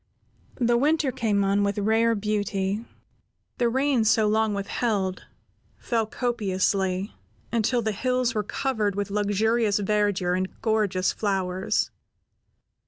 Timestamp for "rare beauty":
1.77-2.83